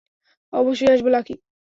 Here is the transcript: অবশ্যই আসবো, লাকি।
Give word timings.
অবশ্যই 0.53 0.91
আসবো, 0.91 1.09
লাকি। 1.09 1.35